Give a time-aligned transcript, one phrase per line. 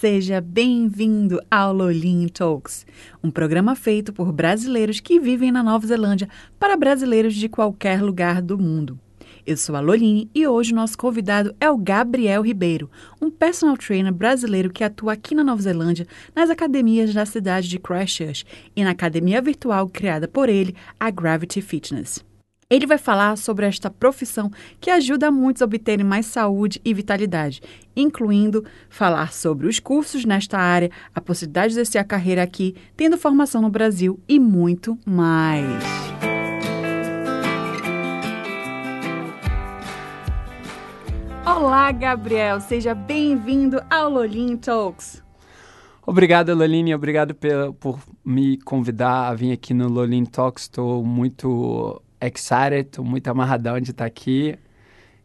[0.00, 2.86] Seja bem-vindo ao Lolinho Talks,
[3.20, 8.40] um programa feito por brasileiros que vivem na Nova Zelândia para brasileiros de qualquer lugar
[8.40, 8.96] do mundo.
[9.44, 12.88] Eu sou a Loline e hoje nosso convidado é o Gabriel Ribeiro,
[13.20, 17.80] um personal trainer brasileiro que atua aqui na Nova Zelândia nas academias da cidade de
[17.80, 22.27] Christchurch e na academia virtual criada por ele, a Gravity Fitness.
[22.70, 27.62] Ele vai falar sobre esta profissão que ajuda muitos a obterem mais saúde e vitalidade,
[27.96, 33.16] incluindo falar sobre os cursos nesta área, a possibilidade de exercer a carreira aqui, tendo
[33.16, 35.82] formação no Brasil e muito mais.
[41.46, 45.22] Olá, Gabriel, seja bem-vindo ao Lolinho Talks.
[46.06, 47.34] Obrigado, Loline, obrigado
[47.80, 50.64] por me convidar a vir aqui no Loline Talks.
[50.64, 54.58] Estou muito excited, estou muito amarradão de estar aqui.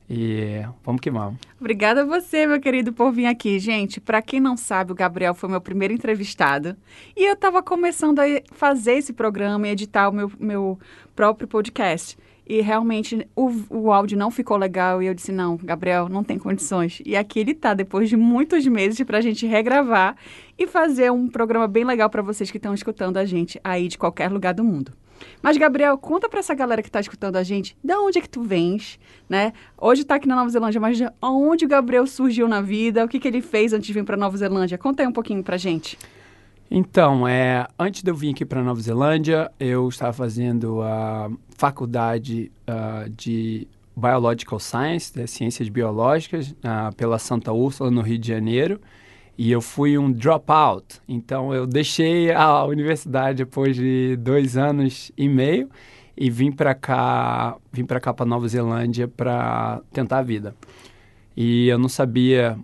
[0.09, 1.39] E vamos que vamos.
[1.59, 3.57] Obrigada a você, meu querido, por vir aqui.
[3.57, 6.75] Gente, para quem não sabe, o Gabriel foi meu primeiro entrevistado.
[7.15, 10.79] E eu estava começando a fazer esse programa e editar o meu, meu
[11.15, 12.17] próprio podcast.
[12.45, 15.01] E realmente o, o áudio não ficou legal.
[15.01, 17.01] E eu disse: não, Gabriel, não tem condições.
[17.05, 20.17] E aqui ele está, depois de muitos meses, para a gente regravar
[20.59, 23.97] e fazer um programa bem legal para vocês que estão escutando a gente aí de
[23.97, 24.91] qualquer lugar do mundo.
[25.41, 28.29] Mas, Gabriel, conta para essa galera que está escutando a gente, de onde é que
[28.29, 29.53] tu vens, né?
[29.77, 33.03] Hoje está aqui na Nova Zelândia, mas de onde o Gabriel surgiu na vida?
[33.03, 34.77] O que, que ele fez antes de vir para Nova Zelândia?
[34.77, 35.97] Conta aí um pouquinho para gente.
[36.69, 42.51] Então, é, antes de eu vir aqui para Nova Zelândia, eu estava fazendo a faculdade
[42.67, 48.81] uh, de Biological Science, né, Ciências Biológicas, uh, pela Santa Úrsula, no Rio de Janeiro.
[49.37, 51.01] E eu fui um dropout.
[51.07, 55.69] Então eu deixei a universidade depois de dois anos e meio
[56.15, 60.55] e vim para cá, vim para cá para Nova Zelândia para tentar a vida.
[61.35, 62.57] E eu não sabia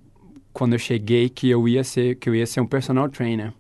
[0.53, 3.51] quando eu cheguei que eu ia ser que eu ia ser um personal trainer.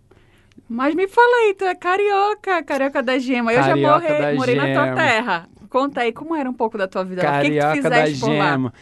[0.69, 3.51] Mas me fala aí, tu é carioca, carioca da gema.
[3.51, 5.49] Eu carioca já morei, morei na tua terra.
[5.67, 7.23] Conta aí como era um pouco da tua vida.
[7.23, 8.73] Carioca o que, que tu da gema.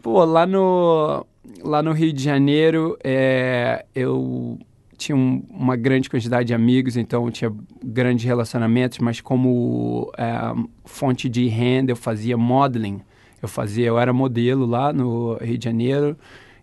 [0.00, 1.26] Pô, lá no
[1.62, 4.58] lá no Rio de Janeiro, é, eu
[4.96, 7.52] tinha um, uma grande quantidade de amigos, então tinha
[7.84, 13.00] grandes relacionamentos, mas como é, fonte de renda eu fazia modeling.
[13.40, 16.16] Eu fazia, eu era modelo lá no Rio de Janeiro,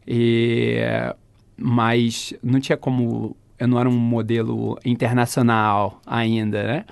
[0.07, 0.79] e,
[1.55, 6.85] mas não tinha como, eu não era um modelo internacional ainda, né?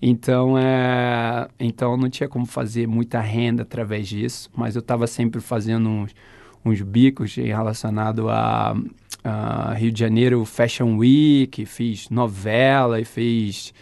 [0.00, 5.40] Então, é, então não tinha como fazer muita renda através disso, mas eu estava sempre
[5.40, 6.14] fazendo uns
[6.64, 8.74] uns bicos relacionado a,
[9.22, 13.74] a, Rio de Janeiro Fashion Week, fiz novela e fiz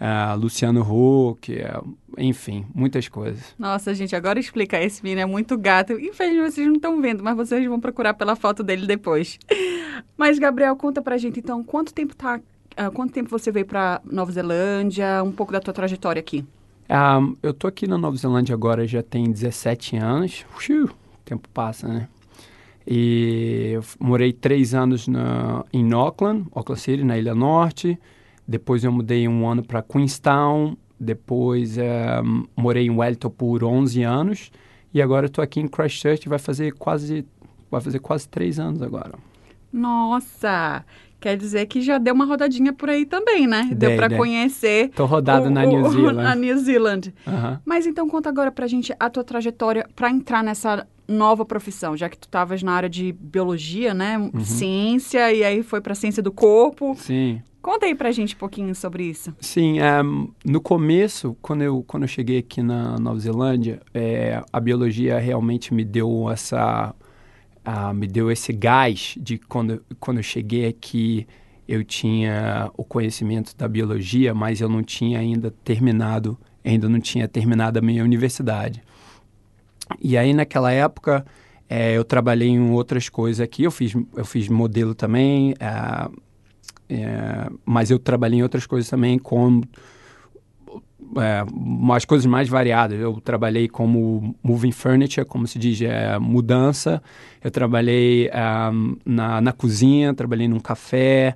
[0.00, 3.54] uh, Luciano Huck, uh, enfim, muitas coisas.
[3.58, 4.80] Nossa, gente, agora explica.
[4.82, 5.92] Esse menino é muito gato.
[5.94, 9.38] Infelizmente vocês não estão vendo, mas vocês vão procurar pela foto dele depois.
[10.16, 12.38] Mas, Gabriel, conta pra gente então, quanto tempo tá.
[12.78, 15.22] Uh, quanto tempo você veio para Nova Zelândia?
[15.22, 16.44] Um pouco da tua trajetória aqui.
[16.88, 20.44] Um, eu tô aqui na Nova Zelândia agora já tem 17 anos.
[20.68, 20.90] Ui, o
[21.24, 22.08] tempo passa, né?
[22.86, 27.98] E morei três anos na, em Auckland, Auckland City, na Ilha Norte.
[28.46, 30.76] Depois eu mudei um ano para Queenstown.
[30.98, 32.22] Depois é,
[32.56, 34.50] morei em Wellington por 11 anos.
[34.94, 37.26] E agora estou aqui em Christchurch, vai fazer quase
[37.70, 39.18] vai fazer quase três anos agora.
[39.72, 40.84] Nossa!
[41.20, 43.70] Quer dizer que já deu uma rodadinha por aí também, né?
[43.74, 44.90] Deu para conhecer.
[44.90, 46.22] Tô rodado o, na New Zealand.
[46.22, 47.14] na New Zealand.
[47.26, 47.58] Uhum.
[47.64, 52.08] Mas então conta agora pra gente a tua trajetória para entrar nessa nova profissão, já
[52.08, 54.18] que tu estavas na área de biologia, né?
[54.18, 54.40] Uhum.
[54.40, 56.94] Ciência, e aí foi para ciência do corpo.
[56.96, 57.40] Sim.
[57.62, 59.34] Conta aí pra gente um pouquinho sobre isso.
[59.40, 64.40] Sim, um, ehm, no começo, quando eu, quando eu cheguei aqui na Nova Zelândia, é,
[64.52, 66.94] a biologia realmente me deu essa...
[67.66, 71.26] Uh, me deu esse gás de quando, quando eu cheguei aqui,
[71.66, 77.26] eu tinha o conhecimento da biologia, mas eu não tinha ainda terminado, ainda não tinha
[77.26, 78.82] terminado a minha universidade.
[80.00, 81.26] E aí, naquela época,
[81.68, 83.64] é, eu trabalhei em outras coisas aqui.
[83.64, 86.08] Eu fiz, eu fiz modelo também, é,
[86.88, 89.64] é, mas eu trabalhei em outras coisas também, como
[91.16, 92.98] é, umas coisas mais variadas.
[92.98, 97.02] Eu trabalhei como moving furniture, como se diz, é, mudança.
[97.42, 98.30] Eu trabalhei
[98.72, 101.34] um, na, na cozinha, trabalhei num café,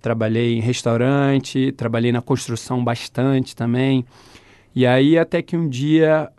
[0.00, 4.04] trabalhei em restaurante, trabalhei na construção bastante também.
[4.74, 6.30] E aí até que um dia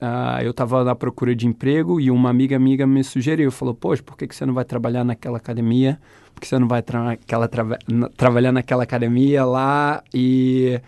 [0.00, 4.02] uh, eu estava na procura de emprego e uma amiga amiga me sugeriu, falou, poxa,
[4.02, 5.98] por que, que você não vai trabalhar naquela academia?
[6.34, 7.64] Por que você não vai tra naquela tra
[8.16, 10.80] trabalhar naquela academia lá e...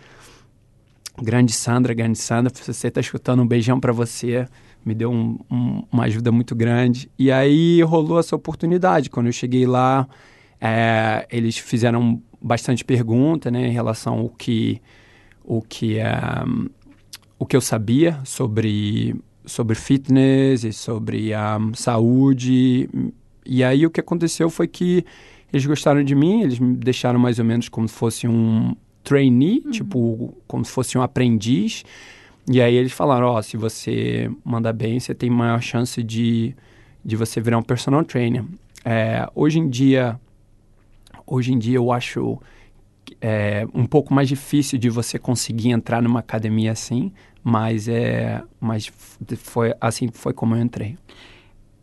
[1.22, 4.46] Grande Sandra, grande Sandra, se você está escutando, um beijão para você.
[4.84, 7.10] Me deu um, um, uma ajuda muito grande.
[7.18, 9.10] E aí rolou essa oportunidade.
[9.10, 10.08] Quando eu cheguei lá,
[10.60, 14.80] é, eles fizeram bastante pergunta né, em relação ao que,
[15.44, 16.12] o que, é,
[17.38, 22.88] o que eu sabia sobre, sobre fitness e sobre um, saúde.
[23.44, 25.04] E aí o que aconteceu foi que
[25.52, 28.74] eles gostaram de mim, eles me deixaram mais ou menos como se fosse um
[29.08, 29.70] trainee, uhum.
[29.70, 31.82] tipo, como se fosse um aprendiz.
[32.50, 36.54] E aí eles falaram, ó, oh, se você mandar bem, você tem maior chance de,
[37.02, 38.44] de você virar um personal trainer.
[38.84, 40.20] É, hoje em dia,
[41.26, 42.38] hoje em dia eu acho
[43.20, 47.10] é, um pouco mais difícil de você conseguir entrar numa academia assim,
[47.42, 48.90] mas é, mas
[49.38, 50.98] foi assim foi como eu entrei.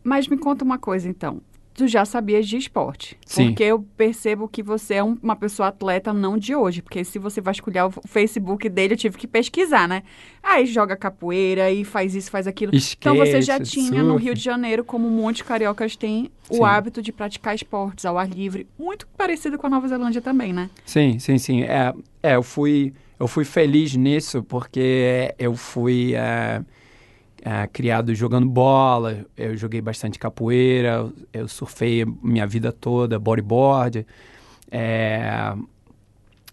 [0.02, 1.40] Mas me conta uma coisa então
[1.76, 3.16] tu já sabias de esporte.
[3.24, 3.48] Sim.
[3.48, 6.80] Porque eu percebo que você é um, uma pessoa atleta não de hoje.
[6.80, 10.02] Porque se você vasculhar o Facebook dele, eu tive que pesquisar, né?
[10.42, 12.74] Aí joga capoeira e faz isso, faz aquilo.
[12.74, 14.02] Esquece, então você já tinha surf.
[14.02, 16.64] no Rio de Janeiro, como um monte de cariocas tem, o sim.
[16.64, 18.66] hábito de praticar esportes ao ar livre.
[18.78, 20.70] Muito parecido com a Nova Zelândia também, né?
[20.84, 21.62] Sim, sim, sim.
[21.62, 21.92] É,
[22.22, 22.94] é eu fui.
[23.18, 26.14] Eu fui feliz nisso porque eu fui.
[26.14, 26.62] É
[27.46, 34.04] é, criado jogando bola, eu joguei bastante capoeira, eu surfei minha vida toda, bodyboard.
[34.68, 35.54] É,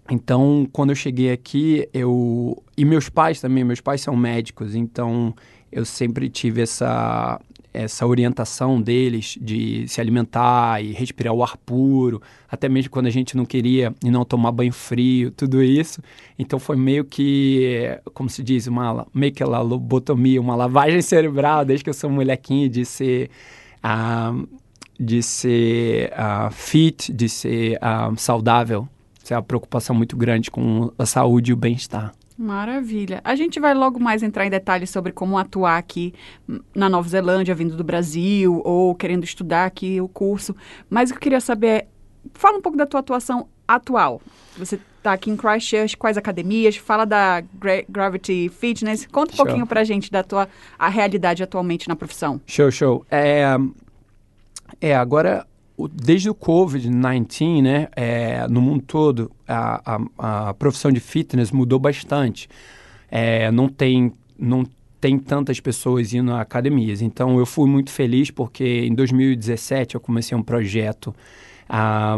[0.07, 2.61] então, quando eu cheguei aqui, eu.
[2.77, 5.33] E meus pais também, meus pais são médicos, então
[5.71, 7.41] eu sempre tive essa,
[7.73, 13.09] essa orientação deles de se alimentar e respirar o ar puro, até mesmo quando a
[13.09, 16.01] gente não queria e não tomar banho frio, tudo isso.
[16.37, 21.83] Então foi meio que, como se diz, uma meio que lobotomia, uma lavagem cerebral, desde
[21.83, 23.29] que eu sou molequinho, de ser.
[23.83, 24.47] Uh,
[24.99, 28.87] de ser uh, fit, de ser uh, saudável.
[29.21, 32.13] Isso é uma preocupação muito grande com a saúde e o bem-estar.
[32.37, 33.21] Maravilha.
[33.23, 36.13] A gente vai logo mais entrar em detalhes sobre como atuar aqui
[36.75, 40.55] na Nova Zelândia, vindo do Brasil, ou querendo estudar aqui o curso.
[40.89, 41.87] Mas o que eu queria saber é,
[42.33, 44.21] fala um pouco da tua atuação atual.
[44.57, 46.75] Você está aqui em Christchurch, quais academias?
[46.75, 49.05] Fala da Gra Gravity Fitness.
[49.05, 49.45] Conta um show.
[49.45, 50.47] pouquinho pra gente da tua
[50.77, 52.41] a realidade atualmente na profissão.
[52.45, 53.05] Show, show.
[53.11, 53.55] É,
[54.81, 55.45] é agora
[55.91, 61.79] desde o Covid-19, né, é, no mundo todo, a, a, a, profissão de fitness mudou
[61.79, 62.47] bastante.
[63.09, 64.65] É, não tem não
[64.99, 67.01] tem tantas pessoas indo a academias.
[67.01, 71.13] Então, eu fui muito feliz porque em 2017 eu comecei um projeto
[71.67, 72.17] a,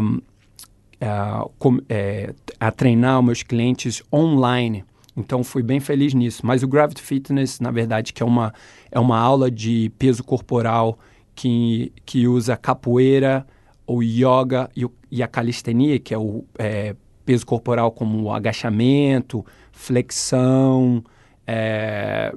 [1.00, 1.44] a,
[1.88, 4.84] é, a treinar meus clientes online.
[5.16, 6.46] Então, fui bem feliz nisso.
[6.46, 8.54] Mas o Gravity Fitness, na verdade, que é uma,
[8.90, 10.96] é uma aula de peso corporal
[11.36, 13.46] que, que usa capoeira,
[13.86, 19.44] o yoga e, o, e a calistenia, que é o é, peso corporal como agachamento,
[19.70, 21.04] flexão
[21.46, 22.34] é,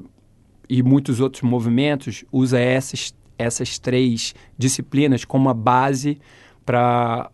[0.68, 6.20] e muitos outros movimentos, usa essas, essas três disciplinas como a base
[6.66, 7.32] para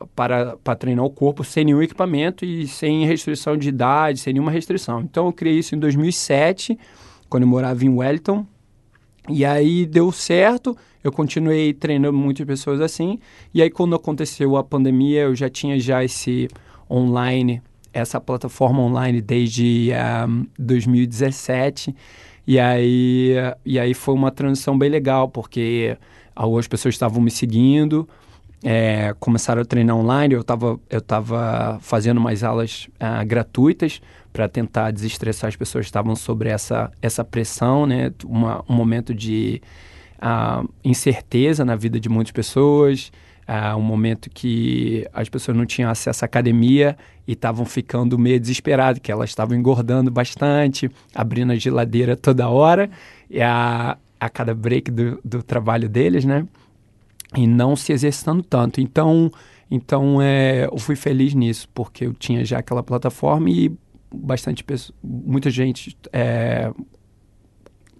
[0.79, 5.01] treinar o corpo sem nenhum equipamento e sem restrição de idade, sem nenhuma restrição.
[5.01, 6.77] Então eu criei isso em 2007,
[7.27, 8.45] quando eu morava em Wellington,
[9.29, 13.20] e aí deu certo eu continuei treinando muitas pessoas assim.
[13.53, 16.48] E aí, quando aconteceu a pandemia, eu já tinha já esse
[16.89, 17.62] online,
[17.94, 19.91] essa plataforma online desde
[20.27, 21.96] um, 2017.
[22.48, 25.96] E aí, e aí foi uma transição bem legal, porque
[26.36, 28.10] algumas pessoas estavam me seguindo,
[28.63, 30.34] é, começaram a treinar online.
[30.34, 34.01] Eu estava eu tava fazendo mais aulas uh, gratuitas
[34.36, 38.12] para tentar desestressar as pessoas que estavam sobre essa, essa pressão, né?
[38.25, 39.62] Uma, um momento de
[40.18, 43.13] uh, incerteza na vida de muitas pessoas,
[43.48, 48.38] uh, um momento que as pessoas não tinham acesso à academia e estavam ficando meio
[48.38, 52.89] desesperadas, que elas estavam engordando bastante, abrindo a geladeira toda hora,
[53.30, 56.46] e a, a cada break do, do trabalho deles, né?
[57.34, 58.82] E não se exercitando tanto.
[58.82, 59.32] Então,
[59.72, 63.72] então é, eu fui feliz nisso, porque eu tinha já aquela plataforma e
[64.15, 66.72] bastante pessoa, muita gente é,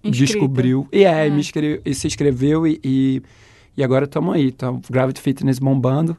[0.02, 0.88] descobriu.
[0.92, 1.30] E é, é.
[1.30, 1.42] Me
[1.84, 3.22] e se inscreveu e, e,
[3.76, 4.52] e agora estamos aí.
[4.52, 6.16] Tá, Gravity Fitness bombando.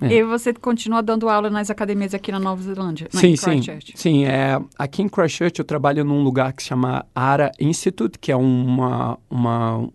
[0.00, 0.14] É.
[0.14, 3.08] E você continua dando aula nas academias aqui na Nova Zelândia?
[3.10, 3.60] sim, sim.
[3.94, 8.30] Sim, é, aqui em Christchurch eu trabalho num lugar que se chama ARA Institute, que
[8.30, 9.88] é uma, uma,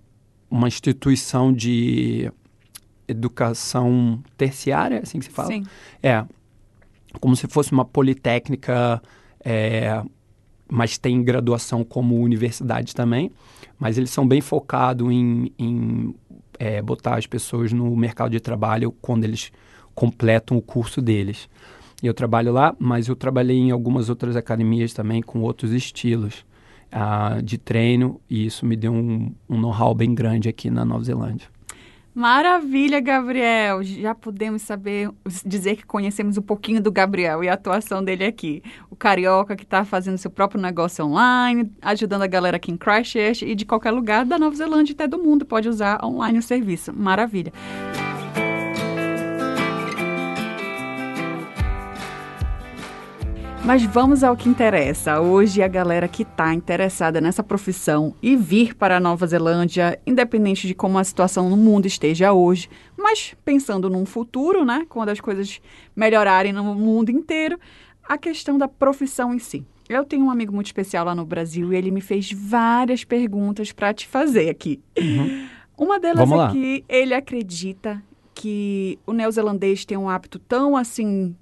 [0.52, 2.30] uma instituição de
[3.08, 5.48] educação terciária, assim que se fala?
[5.48, 5.64] Sim.
[6.02, 6.26] É,
[7.20, 9.02] como se fosse uma politécnica,
[9.44, 10.04] é,
[10.70, 13.32] mas tem graduação como universidade também.
[13.80, 16.16] Mas eles são bem focados em, em
[16.60, 19.52] é, botar as pessoas no mercado de trabalho quando eles
[19.94, 21.50] completam o curso deles.
[22.02, 26.46] Eu trabalho lá, mas eu trabalhei em algumas outras academias também com outros estilos
[26.92, 31.04] uh, de treino e isso me deu um, um know-how bem grande aqui na Nova
[31.04, 31.48] Zelândia.
[32.14, 33.82] Maravilha, Gabriel!
[33.82, 35.10] Já podemos saber,
[35.44, 38.62] dizer que conhecemos um pouquinho do Gabriel e a atuação dele aqui.
[38.90, 43.44] O carioca que está fazendo seu próprio negócio online, ajudando a galera aqui em Christchurch
[43.44, 46.94] e de qualquer lugar da Nova Zelândia até do mundo pode usar online o serviço.
[46.94, 47.52] Maravilha!
[53.66, 55.22] Mas vamos ao que interessa.
[55.22, 60.68] Hoje a galera que está interessada nessa profissão e vir para a Nova Zelândia, independente
[60.68, 65.22] de como a situação no mundo esteja hoje, mas pensando num futuro, né, quando as
[65.22, 65.62] coisas
[65.96, 67.58] melhorarem no mundo inteiro,
[68.04, 69.66] a questão da profissão em si.
[69.88, 73.72] Eu tenho um amigo muito especial lá no Brasil e ele me fez várias perguntas
[73.72, 74.82] para te fazer aqui.
[75.00, 75.48] Uhum.
[75.78, 78.04] Uma delas é que ele acredita
[78.36, 81.34] que o neozelandês tem um hábito tão assim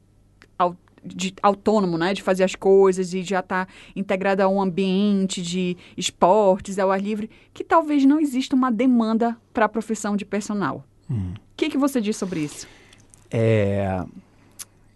[1.03, 5.41] de autônomo, né, de fazer as coisas e já estar tá integrado a um ambiente
[5.41, 10.25] de esportes, ao ar livre, que talvez não exista uma demanda para a profissão de
[10.25, 10.86] personal.
[11.10, 11.34] O hum.
[11.58, 12.67] que, que você diz sobre isso?
[13.29, 14.03] É...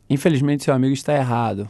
[0.08, 1.68] Infelizmente, seu amigo está errado.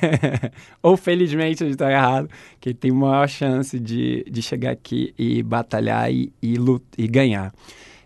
[0.82, 2.28] Ou felizmente ele está errado,
[2.60, 6.56] que ele tem maior chance de, de chegar aqui e batalhar e, e,
[6.98, 7.54] e ganhar.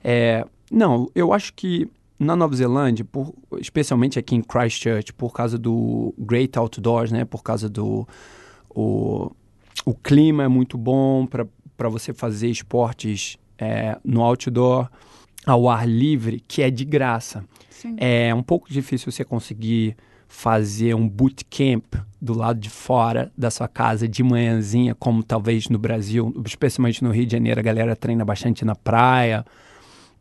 [0.04, 5.56] É, não, eu acho que na Nova Zelândia, por, especialmente aqui em Christchurch, por causa
[5.56, 7.24] do Great Outdoors, né?
[7.24, 8.06] Por causa do
[8.68, 9.30] o,
[9.84, 14.88] o clima é muito bom para você fazer esportes é, no outdoor,
[15.46, 17.44] ao ar livre, que é de graça.
[17.70, 17.96] Sim.
[17.98, 19.96] É um pouco difícil você conseguir
[20.26, 21.84] fazer um bootcamp
[22.20, 27.10] do lado de fora da sua casa de manhãzinha, como talvez no Brasil, especialmente no
[27.10, 29.44] Rio de Janeiro, a galera treina bastante na praia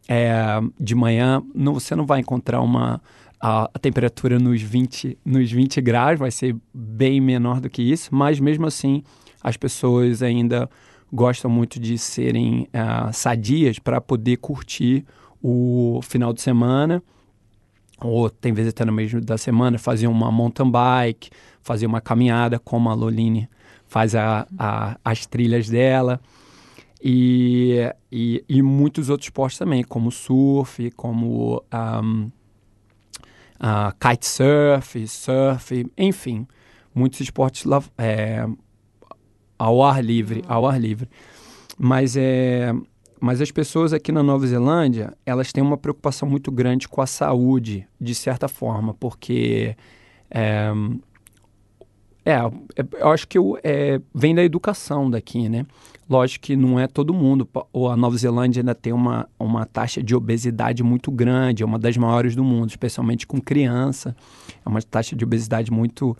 [0.07, 3.01] é, de manhã, não, você não vai encontrar uma
[3.39, 8.13] a, a, temperatura nos 20, nos 20 graus, vai ser bem menor do que isso,
[8.13, 9.03] mas mesmo assim
[9.43, 10.69] as pessoas ainda
[11.11, 15.05] gostam muito de serem uh, sadias para poder curtir
[15.41, 17.01] o final de semana,
[18.01, 21.29] ou tem vezes até no meio da semana, fazer uma mountain bike,
[21.61, 23.49] fazer uma caminhada, como a Loline
[23.87, 26.19] faz a, a, as trilhas dela.
[27.01, 32.31] E, e, e, muitos outros esportes também, como surf, como um,
[33.57, 36.47] uh, kitesurf, surf, enfim,
[36.93, 38.47] muitos esportes lá, é,
[39.57, 41.07] ao ar livre, ao ar livre.
[41.77, 42.73] Mas, é,
[43.19, 47.07] mas as pessoas aqui na Nova Zelândia, elas têm uma preocupação muito grande com a
[47.07, 49.75] saúde, de certa forma, porque
[50.29, 50.71] é,
[52.27, 52.41] é,
[52.99, 55.65] eu acho que é, vem da educação daqui, né?
[56.09, 57.47] Lógico que não é todo mundo.
[57.71, 61.79] Ou a Nova Zelândia ainda tem uma, uma taxa de obesidade muito grande, é uma
[61.79, 64.13] das maiores do mundo, especialmente com criança.
[64.65, 66.17] É uma taxa de obesidade muito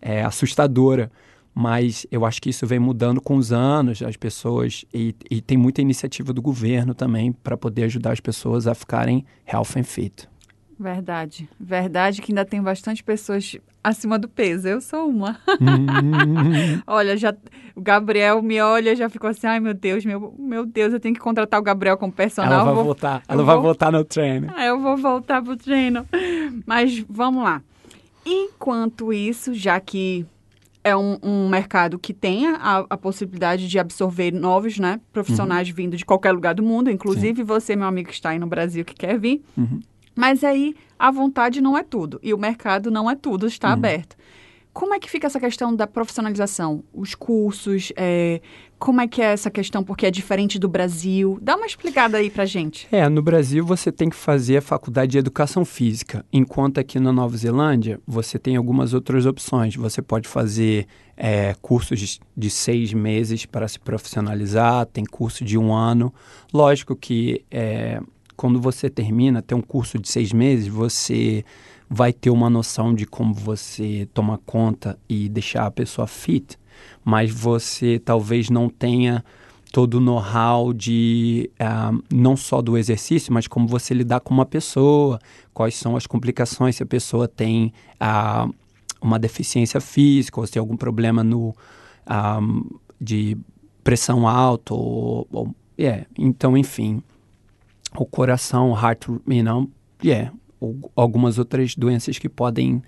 [0.00, 1.10] é, assustadora.
[1.52, 4.84] Mas eu acho que isso vem mudando com os anos, as pessoas.
[4.94, 9.24] E, e tem muita iniciativa do governo também para poder ajudar as pessoas a ficarem
[9.44, 10.28] health and fit.
[10.78, 11.48] Verdade.
[11.58, 14.68] Verdade que ainda tem bastante pessoas acima do peso.
[14.68, 15.38] Eu sou uma.
[15.60, 16.80] Hum.
[16.86, 17.34] olha, já
[17.74, 21.14] o Gabriel me olha já ficou assim, ai meu Deus, meu, meu Deus, eu tenho
[21.14, 22.52] que contratar o Gabriel como personal.
[22.52, 24.52] Ela vai vou, voltar, ela vai voltar no treino.
[24.54, 26.06] Ah, eu vou voltar pro treino.
[26.64, 27.60] Mas vamos lá.
[28.24, 30.26] Enquanto isso, já que
[30.84, 35.74] é um, um mercado que tem a, a, possibilidade de absorver novos né, profissionais uhum.
[35.74, 37.44] vindo de qualquer lugar do mundo, inclusive Sim.
[37.44, 39.42] você, meu amigo que está aí no Brasil, que quer vir.
[39.56, 39.80] Uhum.
[40.18, 43.74] Mas aí a vontade não é tudo e o mercado não é tudo, está uhum.
[43.74, 44.16] aberto.
[44.72, 46.82] Como é que fica essa questão da profissionalização?
[46.92, 48.40] Os cursos, é,
[48.80, 49.84] como é que é essa questão?
[49.84, 51.38] Porque é diferente do Brasil.
[51.40, 52.88] Dá uma explicada aí pra gente.
[52.90, 57.12] É, no Brasil você tem que fazer a faculdade de educação física, enquanto aqui na
[57.12, 59.76] Nova Zelândia você tem algumas outras opções.
[59.76, 65.56] Você pode fazer é, cursos de, de, seis meses para se profissionalizar, tem curso de
[65.56, 66.12] um ano.
[66.52, 68.00] Lógico que é,
[68.38, 71.44] quando você termina, tem um curso de seis meses, você
[71.90, 76.56] vai ter uma noção de como você toma conta e deixar a pessoa fit,
[77.04, 79.24] mas você talvez não tenha
[79.72, 84.46] todo o know-how de uh, não só do exercício, mas como você lidar com uma
[84.46, 85.18] pessoa,
[85.52, 88.54] quais são as complicações se a pessoa tem uh,
[89.02, 91.56] uma deficiência física ou se tem algum problema no,
[92.08, 93.36] um, de
[93.82, 96.06] pressão alta ou, ou yeah.
[96.16, 97.02] então enfim
[97.96, 99.68] o coração heart you know
[100.04, 102.82] yeah ou algumas outras doenças que podem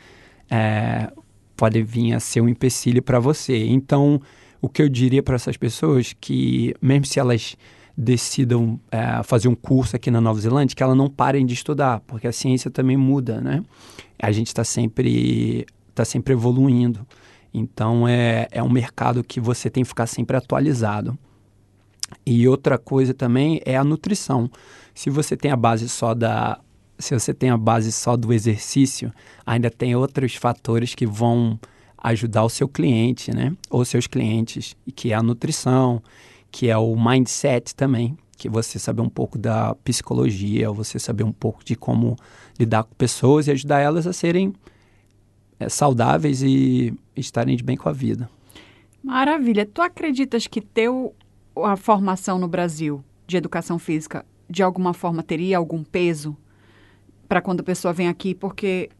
[0.50, 1.10] é,
[1.56, 4.20] podem vir a ser um empecilho para você então
[4.60, 7.56] o que eu diria para essas pessoas que mesmo se elas
[7.96, 12.00] decidam é, fazer um curso aqui na Nova Zelândia que elas não parem de estudar
[12.00, 13.62] porque a ciência também muda né
[14.18, 17.06] a gente está sempre está sempre evoluindo
[17.52, 21.18] então é, é um mercado que você tem que ficar sempre atualizado.
[22.24, 24.50] E outra coisa também é a nutrição.
[25.00, 26.60] Se você tem a base só da
[26.98, 29.10] se você tem a base só do exercício,
[29.46, 31.58] ainda tem outros fatores que vão
[31.96, 33.56] ajudar o seu cliente, né?
[33.70, 36.02] Ou seus clientes, que é a nutrição,
[36.50, 41.32] que é o mindset também, que você saber um pouco da psicologia, você saber um
[41.32, 42.14] pouco de como
[42.58, 44.52] lidar com pessoas e ajudar elas a serem
[45.58, 48.28] é, saudáveis e estarem de bem com a vida.
[49.02, 49.64] Maravilha.
[49.64, 51.14] Tu acreditas que teu
[51.56, 56.36] a formação no Brasil de educação física de alguma forma teria algum peso
[57.28, 58.90] para quando a pessoa vem aqui, porque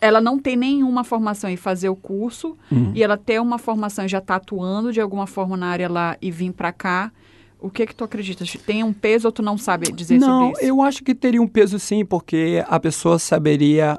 [0.00, 2.92] ela não tem nenhuma formação em fazer o curso uhum.
[2.94, 6.16] e ela tem uma formação e já está atuando de alguma forma na área lá
[6.20, 7.12] e vir para cá.
[7.60, 8.52] O que que tu acreditas?
[8.66, 10.62] Tem um peso ou tu não sabe dizer não, sobre isso?
[10.62, 13.98] Não, eu acho que teria um peso sim, porque a pessoa saberia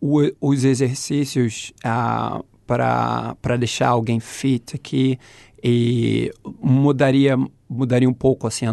[0.00, 5.18] o, os exercícios ah, para deixar alguém fit aqui
[5.68, 6.30] e
[6.62, 7.36] mudaria
[7.68, 8.72] mudaria um pouco assim a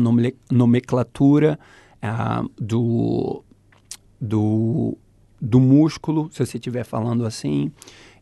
[0.51, 1.57] nomenclatura
[1.99, 3.43] ah, do,
[4.21, 4.95] do
[5.41, 7.71] do músculo se você estiver falando assim.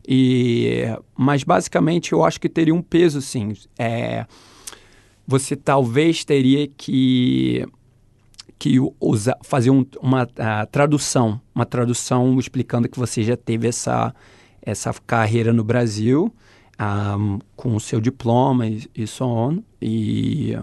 [0.08, 3.52] E mas basicamente eu acho que teria um peso sim.
[3.78, 4.24] É,
[5.26, 7.66] você talvez teria que
[8.58, 14.14] que usa, fazer um, uma uh, tradução, uma tradução explicando que você já teve essa,
[14.62, 16.32] essa carreira no Brasil
[16.80, 19.62] um, com o seu diploma e, e so on.
[19.80, 20.56] E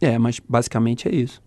[0.00, 1.42] é, mas basicamente é isso.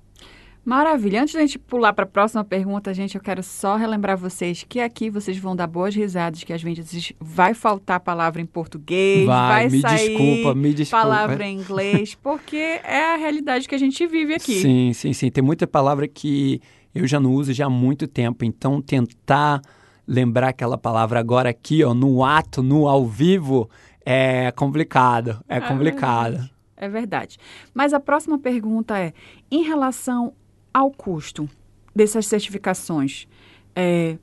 [0.66, 1.22] Maravilha.
[1.22, 4.80] Antes da gente pular para a próxima pergunta, gente, eu quero só relembrar vocês que
[4.80, 9.68] aqui vocês vão dar boas risadas, que às vezes vai faltar palavra em português, vai,
[9.68, 11.04] vai me sair desculpa, me desculpa.
[11.04, 14.62] palavra em inglês, porque é a realidade que a gente vive aqui.
[14.62, 15.30] Sim, sim, sim.
[15.30, 16.62] Tem muita palavra que
[16.96, 19.62] eu já não uso já há muito tempo, então tentar
[20.08, 23.70] lembrar aquela palavra agora aqui, ó, no ato, no ao vivo,
[24.06, 26.32] é complicado, é, é complicado.
[26.34, 26.54] Verdade.
[26.76, 27.38] É verdade.
[27.74, 29.14] Mas a próxima pergunta é:
[29.50, 30.34] em relação
[30.74, 31.50] ao custo
[31.96, 33.28] dessas certificações?
[33.76, 34.18] É,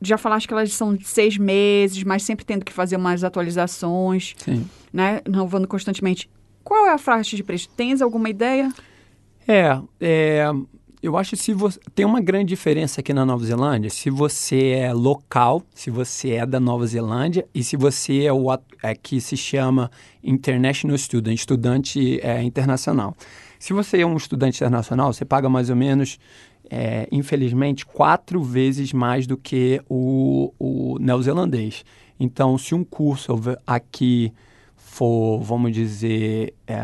[0.00, 4.34] já falaste que elas são de seis meses, mas sempre tendo que fazer mais atualizações,
[4.36, 4.68] Sim.
[4.92, 5.20] né?
[5.24, 6.28] Renovando constantemente.
[6.64, 7.68] Qual é a faixa de preço?
[7.76, 8.72] Tens alguma ideia?
[9.46, 10.46] É, é
[11.02, 14.68] eu acho que se você tem uma grande diferença aqui na Nova Zelândia, se você
[14.68, 18.46] é local, se você é da Nova Zelândia e se você é o
[18.82, 19.90] é, que se chama
[20.22, 23.16] International Student, estudante é, internacional.
[23.58, 26.20] Se você é um estudante internacional, você paga mais ou menos,
[26.70, 31.84] é, infelizmente, quatro vezes mais do que o, o neozelandês.
[32.18, 33.34] Então, se um curso
[33.66, 34.32] aqui
[34.76, 36.78] for, vamos dizer, é,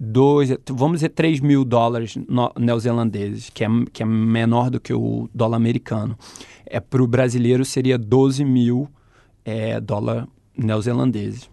[0.00, 4.94] dois, vamos dizer 3 mil dólares no, neozelandeses, que é, que é menor do que
[4.94, 6.18] o dólar americano.
[6.64, 8.88] É, Para o brasileiro seria 12 mil
[9.44, 11.50] é, dólar neozelandeses.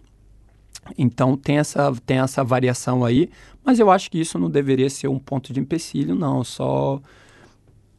[0.96, 3.28] Então tem essa, tem essa variação aí,
[3.62, 6.42] mas eu acho que isso não deveria ser um ponto de empecilho, não.
[6.42, 7.02] Só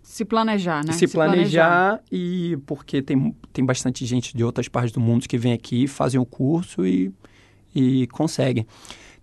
[0.01, 0.93] se planejar, né?
[0.93, 5.27] Se, se planejar, planejar, e porque tem, tem bastante gente de outras partes do mundo
[5.27, 7.13] que vem aqui, fazem o curso e,
[7.75, 8.65] e conseguem.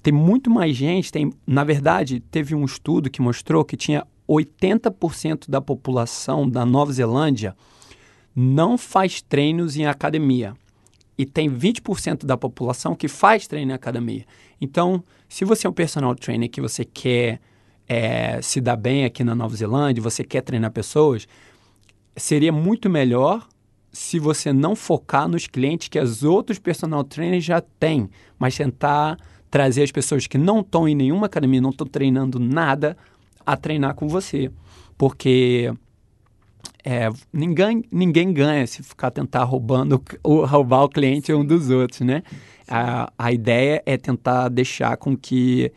[0.07, 5.51] Tem muito mais gente, tem, na verdade, teve um estudo que mostrou que tinha 80%
[5.51, 7.57] da população da Nova Zelândia
[8.33, 10.55] não faz treinos em academia
[11.19, 14.25] e tem 20% da população que faz treino em academia.
[14.61, 17.40] Então, se você é um personal trainer que você quer
[17.88, 21.27] é, se dar bem aqui na Nova Zelândia, você quer treinar pessoas,
[22.16, 23.45] seria muito melhor
[23.92, 29.19] se você não focar nos clientes que os outros personal trainers já têm, mas tentar
[29.57, 32.95] trazer as pessoas que não estão em nenhuma academia, não estão treinando nada,
[33.47, 34.51] a treinar com você.
[34.99, 35.73] Porque
[36.85, 42.03] é, ninguém, ninguém ganha se ficar tentar roubando ou roubar o cliente um dos outros,
[42.03, 42.23] né?
[42.69, 45.73] A, a ideia é tentar deixar com que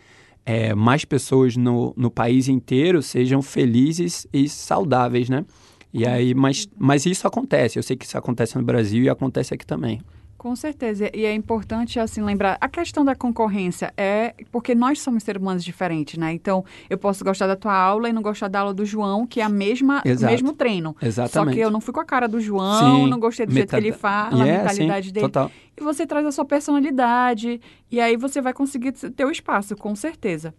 [0.46, 5.46] é, mais pessoas no, no país inteiro sejam felizes e saudáveis, né?
[5.94, 7.80] E aí, mas, mas isso acontece.
[7.80, 10.02] Eu sei que isso acontece no Brasil e acontece aqui também.
[10.40, 11.12] Com certeza.
[11.14, 12.58] E é importante, assim, lembrar.
[12.62, 16.32] A questão da concorrência é porque nós somos seres humanos diferentes, né?
[16.32, 19.42] Então, eu posso gostar da tua aula e não gostar da aula do João, que
[19.42, 20.96] é a mesma, o mesmo treino.
[21.02, 21.34] Exatamente.
[21.34, 23.10] Só que eu não fui com a cara do João, sim.
[23.10, 25.26] não gostei do jeito que ele fala, yeah, a mentalidade sim, dele.
[25.26, 25.52] Total.
[25.78, 27.60] E você traz a sua personalidade.
[27.92, 30.54] E aí você vai conseguir ter o espaço, com certeza.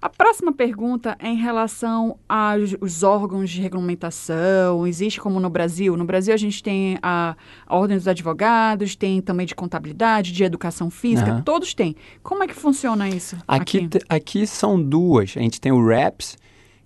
[0.00, 4.86] A próxima pergunta é em relação aos órgãos de regulamentação.
[4.86, 5.96] Existe como no Brasil?
[5.96, 7.34] No Brasil a gente tem a,
[7.66, 11.42] a Ordem dos Advogados, tem também de contabilidade, de educação física, uhum.
[11.42, 11.96] todos têm.
[12.22, 13.36] Como é que funciona isso?
[13.48, 13.98] Aqui, aqui?
[14.08, 15.34] aqui são duas.
[15.36, 16.36] A gente tem o REPS,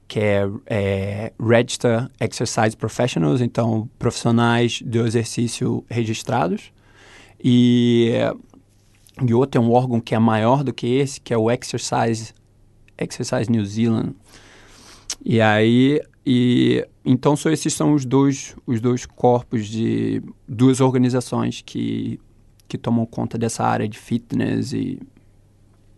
[0.08, 6.72] que é, é Register Exercise Professionals, então profissionais do exercício registrados.
[7.44, 8.12] E,
[9.22, 12.32] e outro é um órgão que é maior do que esse, que é o Exercise
[13.02, 14.14] Exercise New Zealand.
[15.24, 21.62] E aí, e então só esses são os dois, os dois corpos de duas organizações
[21.64, 22.20] que,
[22.66, 25.00] que tomam conta dessa área de fitness e,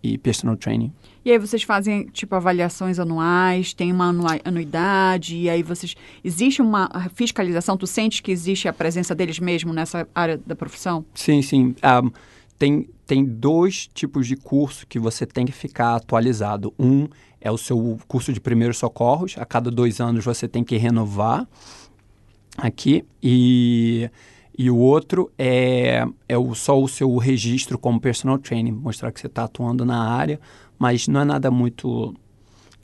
[0.03, 0.93] e personal training.
[1.25, 4.13] E aí vocês fazem, tipo, avaliações anuais, tem uma
[4.45, 5.95] anuidade, e aí vocês...
[6.23, 7.79] Existe uma fiscalização?
[7.79, 11.03] Tu sente que existe a presença deles mesmo nessa área da profissão?
[11.15, 11.75] Sim, sim.
[11.83, 12.11] Um,
[12.59, 16.73] tem, tem dois tipos de curso que você tem que ficar atualizado.
[16.79, 17.09] Um
[17.41, 19.37] é o seu curso de primeiros socorros.
[19.39, 21.47] A cada dois anos você tem que renovar
[22.57, 23.05] aqui.
[23.23, 24.11] E,
[24.57, 29.21] e o outro é, é o, só o seu registro como personal training, mostrar que
[29.21, 30.41] você está atuando na área,
[30.79, 32.15] mas não é nada muito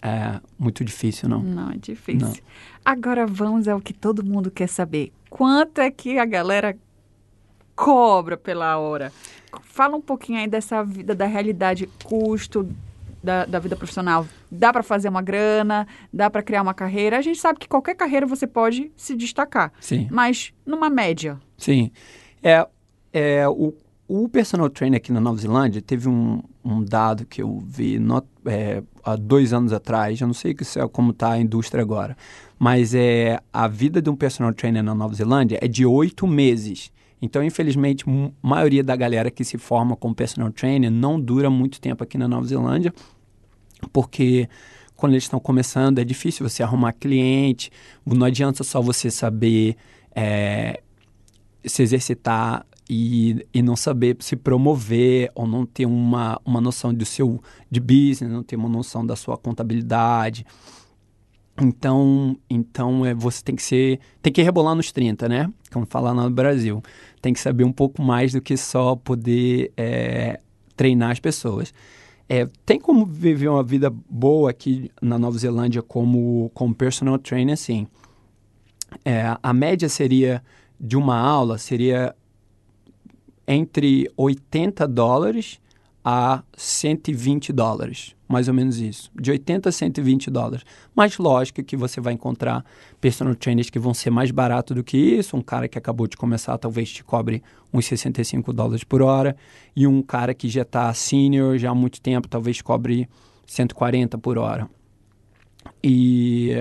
[0.02, 1.42] é muito difícil, não.
[1.42, 2.26] Não, é difícil.
[2.26, 2.34] Não.
[2.82, 5.12] Agora vamos ao que todo mundo quer saber.
[5.28, 6.76] Quanto é que a galera
[7.80, 9.10] cobra pela hora?
[9.62, 12.68] Fala um pouquinho aí dessa vida, da realidade, custo
[13.24, 14.26] da, da vida profissional.
[14.50, 17.18] Dá para fazer uma grana, dá para criar uma carreira.
[17.18, 19.72] A gente sabe que qualquer carreira você pode se destacar.
[19.80, 20.06] Sim.
[20.10, 21.38] Mas numa média.
[21.56, 21.90] Sim.
[22.42, 22.66] É,
[23.12, 23.72] é, o,
[24.06, 28.26] o personal trainer aqui na Nova Zelândia teve um, um dado que eu vi not,
[28.44, 30.20] é, há dois anos atrás.
[30.20, 32.14] Eu não sei é como está a indústria agora.
[32.58, 36.92] Mas é, a vida de um personal trainer na Nova Zelândia é de oito meses.
[37.22, 41.80] Então, infelizmente, a maioria da galera que se forma como personal trainer não dura muito
[41.80, 42.92] tempo aqui na Nova Zelândia,
[43.92, 44.48] porque
[44.96, 47.70] quando eles estão começando é difícil você arrumar cliente,
[48.04, 49.76] não adianta só você saber
[50.14, 50.82] é,
[51.64, 57.06] se exercitar e, e não saber se promover ou não ter uma, uma noção do
[57.06, 60.44] seu de business, não ter uma noção da sua contabilidade.
[61.60, 65.52] Então, então é, você tem que ser, tem que rebolar nos 30, né?
[65.72, 66.82] Como falar no Brasil.
[67.20, 70.40] Tem que saber um pouco mais do que só poder é,
[70.76, 71.74] treinar as pessoas.
[72.28, 77.56] É, tem como viver uma vida boa aqui na Nova Zelândia como, como personal trainer,
[77.56, 77.86] sim.
[79.04, 80.42] É, a média seria
[80.80, 82.14] de uma aula seria
[83.46, 85.60] entre 80 dólares
[86.04, 90.64] a 120 dólares, mais ou menos isso, de 80 a 120 dólares.
[90.94, 92.64] Mas lógico que você vai encontrar
[93.00, 96.16] personal trainers que vão ser mais barato do que isso, um cara que acabou de
[96.16, 99.36] começar talvez te cobre uns 65 dólares por hora,
[99.76, 103.08] e um cara que já está senior já há muito tempo talvez cobre
[103.46, 104.68] 140 por hora.
[105.82, 106.52] E,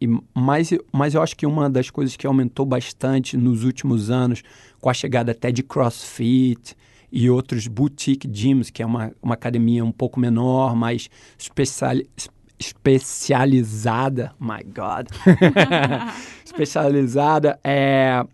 [0.00, 4.42] e mas, mas eu acho que uma das coisas que aumentou bastante nos últimos anos,
[4.80, 6.76] com a chegada até de CrossFit,
[7.14, 11.94] e outros boutique gyms, que é uma, uma academia um pouco menor, mais especial,
[12.58, 14.32] especializada.
[14.40, 15.06] My God!
[16.44, 18.26] especializada é,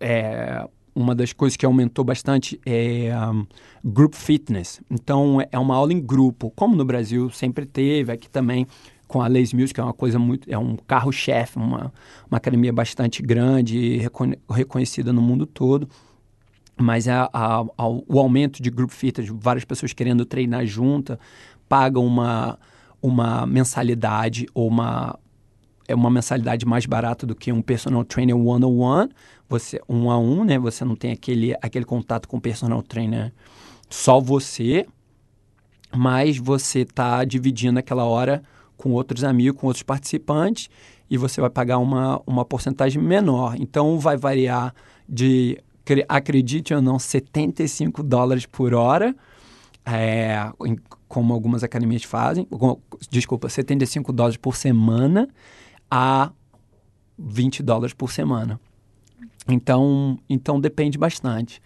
[0.00, 3.46] é uma das coisas que aumentou bastante é um,
[3.84, 4.80] group fitness.
[4.90, 8.66] Então é uma aula em grupo, como no Brasil sempre teve, aqui também
[9.06, 11.92] com a Lace Music, é uma coisa muito, é um carro-chefe, uma,
[12.28, 14.02] uma academia bastante grande e
[14.50, 15.88] reconhecida no mundo todo
[16.80, 21.18] mas a, a, a, o aumento de group fitness, várias pessoas querendo treinar junta,
[21.68, 22.58] pagam uma,
[23.02, 25.18] uma mensalidade ou uma
[25.90, 29.10] é uma mensalidade mais barata do que um personal trainer one on one,
[29.48, 30.58] você um a um, né?
[30.58, 33.32] Você não tem aquele aquele contato com o personal trainer
[33.88, 34.86] só você,
[35.96, 38.42] mas você está dividindo aquela hora
[38.76, 40.68] com outros amigos, com outros participantes
[41.10, 43.56] e você vai pagar uma, uma porcentagem menor.
[43.58, 44.74] Então vai variar
[45.08, 45.58] de
[46.08, 49.14] acredite ou não, 75 dólares por hora,
[49.84, 50.36] é,
[51.08, 52.46] como algumas academias fazem,
[53.10, 55.28] desculpa, 75 dólares por semana
[55.90, 56.30] a
[57.18, 58.60] 20 dólares por semana.
[59.48, 61.60] Então, então depende bastante.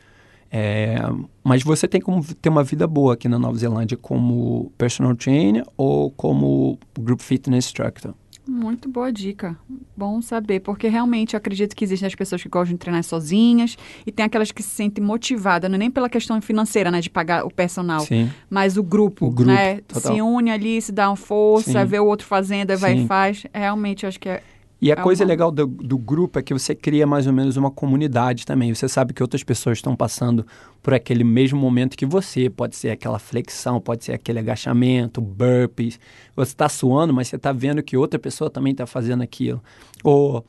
[0.50, 0.96] É,
[1.42, 5.64] mas você tem como ter uma vida boa aqui na Nova Zelândia como personal trainer
[5.76, 8.14] ou como group fitness instructor.
[8.46, 9.57] Muito boa dica.
[9.96, 13.76] Bom saber, porque realmente eu acredito que existem as pessoas que gostam de treinar sozinhas
[14.05, 17.09] e tem aquelas que se sentem motivadas, não é nem pela questão financeira, né, de
[17.09, 18.28] pagar o personal, Sim.
[18.50, 20.14] mas o grupo, O grupo, né, total.
[20.14, 21.87] se une ali, se dá uma força, Sim.
[21.87, 23.05] vê o outro fazendo, aí vai Sim.
[23.05, 23.46] e faz.
[23.55, 24.42] Realmente, eu acho que é
[24.82, 27.32] E a É coisa uma- legal do, do grupo é que você cria mais ou
[27.32, 28.74] menos uma comunidade também.
[28.74, 30.44] Você sabe que outras pessoas estão passando
[30.82, 32.50] por aquele mesmo momento que você.
[32.50, 36.00] Pode ser aquela flexão, pode ser aquele agachamento, burpees.
[36.34, 39.62] Você está suando, mas você está vendo que outra pessoa também está fazendo aquilo.
[40.02, 40.44] Ou,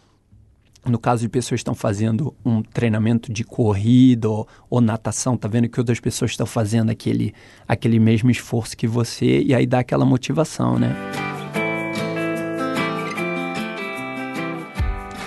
[0.84, 5.48] no caso de pessoas que estão fazendo um treinamento de corrida ou, ou natação, tá
[5.48, 7.36] vendo que outras pessoas estão fazendo aquele,
[7.68, 9.44] aquele mesmo esforço que você.
[9.44, 10.92] E aí dá aquela motivação, né?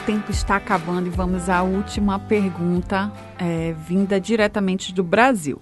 [0.06, 5.60] Tempo está acabando e vamos à última pergunta, é, vinda diretamente do Brasil.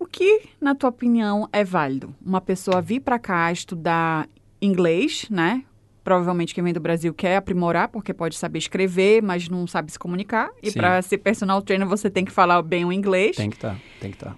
[0.00, 2.12] O que, na tua opinião, é válido?
[2.20, 4.28] Uma pessoa vir para cá estudar
[4.60, 5.62] inglês, né?
[6.02, 9.98] Provavelmente quem vem do Brasil quer aprimorar, porque pode saber escrever, mas não sabe se
[9.98, 10.50] comunicar.
[10.60, 13.36] E para ser personal trainer, você tem que falar bem o inglês.
[13.36, 14.36] Tem que estar, tem que estar.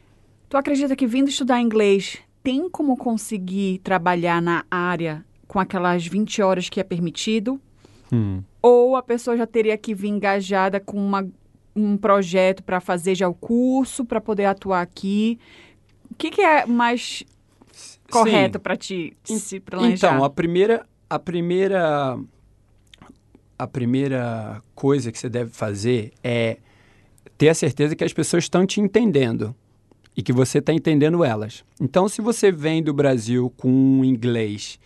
[0.51, 6.43] Tu acredita que vindo estudar inglês tem como conseguir trabalhar na área com aquelas 20
[6.43, 7.59] horas que é permitido?
[8.13, 8.43] Hum.
[8.63, 11.27] Ou a pessoa já teria que vir engajada com uma,
[11.75, 15.39] um projeto para fazer já o curso, para poder atuar aqui?
[16.11, 17.25] O que, que é mais
[18.11, 20.13] correto para ti se planejar?
[20.13, 22.19] Então, a primeira, a primeira,
[23.59, 26.59] a primeira coisa que você deve fazer é
[27.39, 29.55] ter a certeza que as pessoas estão te entendendo
[30.17, 31.65] e que você está entendendo elas.
[31.81, 34.79] Então, se você vem do Brasil com inglês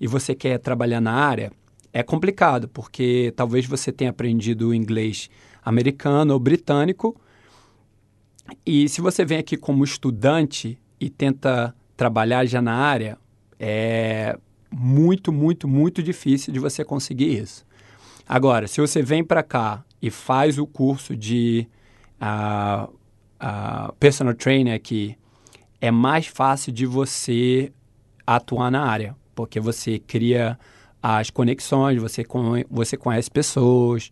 [0.00, 1.52] e você quer trabalhar na área,
[1.98, 5.28] é complicado, porque talvez você tenha aprendido inglês
[5.64, 7.20] americano ou britânico
[8.64, 13.18] e se você vem aqui como estudante e tenta trabalhar já na área,
[13.58, 14.38] é
[14.70, 17.66] muito, muito, muito difícil de você conseguir isso.
[18.28, 21.66] Agora, se você vem para cá e faz o curso de
[22.20, 22.88] ah,
[23.40, 25.18] ah, personal trainer aqui,
[25.80, 27.72] é mais fácil de você
[28.24, 30.56] atuar na área, porque você cria
[31.02, 34.10] as conexões, você, con- você conhece pessoas,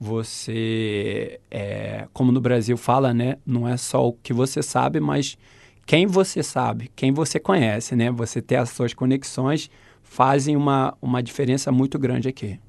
[0.00, 5.36] você, é, como no Brasil fala, né, não é só o que você sabe, mas
[5.84, 8.10] quem você sabe, quem você conhece, né?
[8.10, 9.70] Você ter as suas conexões
[10.02, 12.60] fazem uma, uma diferença muito grande aqui.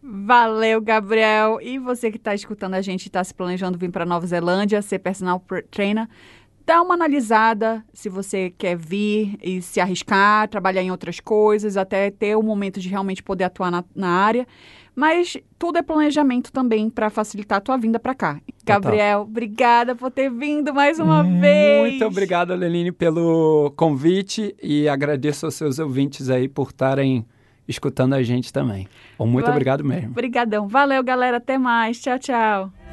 [0.00, 1.58] Valeu, Gabriel.
[1.60, 4.80] E você que está escutando a gente e está se planejando vir para Nova Zelândia,
[4.82, 6.06] ser personal trainer,
[6.66, 12.10] dá uma analisada se você quer vir e se arriscar, trabalhar em outras coisas, até
[12.10, 14.46] ter o momento de realmente poder atuar na, na área.
[14.96, 18.40] Mas tudo é planejamento também para facilitar a tua vinda para cá.
[18.64, 21.90] Gabriel, obrigada por ter vindo mais uma vez.
[21.90, 27.26] Muito obrigado, Leline, pelo convite e agradeço aos seus ouvintes aí por estarem
[27.66, 28.86] escutando a gente também.
[29.18, 29.54] Muito Vai.
[29.54, 30.10] obrigado mesmo.
[30.10, 30.68] Obrigadão.
[30.68, 31.38] Valeu, galera.
[31.38, 32.00] Até mais.
[32.00, 32.83] Tchau, tchau.